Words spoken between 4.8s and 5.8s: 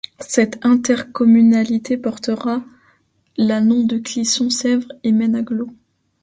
et Maine Agglo.